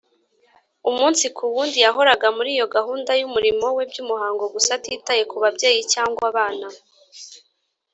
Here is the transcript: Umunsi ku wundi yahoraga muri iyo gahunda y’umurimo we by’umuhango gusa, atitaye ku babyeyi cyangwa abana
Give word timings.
Umunsi 0.89 1.25
ku 1.35 1.43
wundi 1.53 1.77
yahoraga 1.85 2.27
muri 2.37 2.49
iyo 2.55 2.65
gahunda 2.75 3.11
y’umurimo 3.19 3.65
we 3.75 3.83
by’umuhango 3.91 4.43
gusa, 4.53 4.69
atitaye 4.77 5.23
ku 5.31 5.35
babyeyi 5.43 5.81
cyangwa 5.93 6.21
abana 6.31 6.67